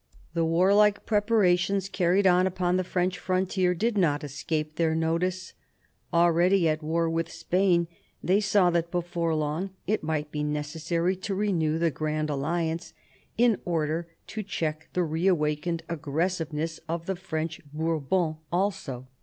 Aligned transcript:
The 0.33 0.43
warlike 0.43 1.05
prepara 1.05 1.55
tions 1.59 1.87
carried 1.87 2.25
on 2.25 2.47
upon 2.47 2.75
the 2.75 2.83
French 2.83 3.19
frontier 3.19 3.75
did 3.75 3.99
not 3.99 4.23
escape 4.23 4.75
their 4.77 4.95
notice. 4.95 5.53
Already 6.11 6.67
at 6.67 6.81
war 6.81 7.07
with 7.07 7.31
Spain, 7.31 7.87
they 8.23 8.39
saw 8.39 8.71
that 8.71 8.89
before 8.89 9.35
long 9.35 9.69
it 9.85 10.01
might 10.01 10.31
be 10.31 10.41
necessary 10.43 11.15
to 11.17 11.35
renew 11.35 11.77
the 11.77 11.91
Grand 11.91 12.31
Alliance 12.31 12.95
in 13.37 13.59
order 13.63 14.07
to 14.25 14.41
check 14.41 14.87
the 14.93 15.03
reawakened 15.03 15.83
aggressive 15.87 16.51
ness 16.51 16.79
of 16.89 17.05
the 17.05 17.15
French 17.15 17.61
Bourbons 17.71 18.37
also. 18.51 19.05